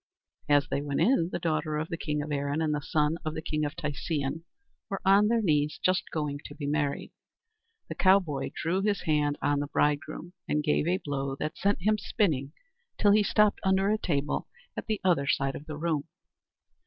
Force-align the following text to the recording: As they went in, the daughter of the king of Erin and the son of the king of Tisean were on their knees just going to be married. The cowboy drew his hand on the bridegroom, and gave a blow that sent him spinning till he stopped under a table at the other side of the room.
As 0.49 0.67
they 0.67 0.81
went 0.81 0.99
in, 0.99 1.29
the 1.31 1.37
daughter 1.37 1.77
of 1.77 1.89
the 1.89 1.95
king 1.95 2.23
of 2.23 2.31
Erin 2.31 2.59
and 2.59 2.73
the 2.73 2.81
son 2.81 3.19
of 3.23 3.35
the 3.35 3.41
king 3.43 3.63
of 3.65 3.75
Tisean 3.75 4.41
were 4.89 4.99
on 5.05 5.27
their 5.27 5.43
knees 5.43 5.79
just 5.79 6.09
going 6.11 6.39
to 6.45 6.55
be 6.55 6.65
married. 6.65 7.11
The 7.87 7.93
cowboy 7.93 8.49
drew 8.55 8.81
his 8.81 9.01
hand 9.03 9.37
on 9.43 9.59
the 9.59 9.67
bridegroom, 9.67 10.33
and 10.47 10.63
gave 10.63 10.87
a 10.87 10.97
blow 10.97 11.35
that 11.35 11.55
sent 11.55 11.83
him 11.83 11.99
spinning 11.99 12.51
till 12.97 13.11
he 13.11 13.21
stopped 13.21 13.59
under 13.61 13.91
a 13.91 13.97
table 13.99 14.47
at 14.75 14.87
the 14.87 14.99
other 15.03 15.27
side 15.27 15.53
of 15.55 15.67
the 15.67 15.77
room. 15.77 16.05